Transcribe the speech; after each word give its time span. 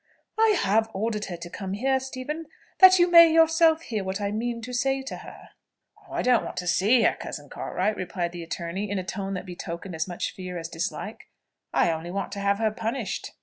"I 0.39 0.57
have 0.59 0.89
ordered 0.95 1.25
her 1.25 1.37
to 1.37 1.49
come 1.51 1.73
here, 1.73 1.99
Stephen, 1.99 2.47
that 2.79 2.97
you 2.97 3.07
may 3.11 3.31
yourself 3.31 3.83
hear 3.83 4.03
what 4.03 4.19
I 4.19 4.31
mean 4.31 4.59
to 4.63 4.73
say 4.73 5.03
to 5.03 5.17
her." 5.17 5.49
"I 6.09 6.23
don't 6.23 6.43
want 6.43 6.57
to 6.57 6.65
see 6.65 7.03
her, 7.03 7.13
cousin 7.15 7.49
Cartwright," 7.49 7.95
replied 7.95 8.31
the 8.31 8.41
attorney, 8.41 8.89
in 8.89 8.97
a 8.97 9.03
tone 9.03 9.35
that 9.35 9.45
betokened 9.45 9.93
as 9.93 10.07
much 10.07 10.33
fear 10.33 10.57
as 10.57 10.69
dislike; 10.69 11.27
"I 11.71 11.91
only 11.91 12.09
want 12.09 12.31
to 12.31 12.39
have 12.39 12.57
her 12.57 12.71
punished." 12.71 13.33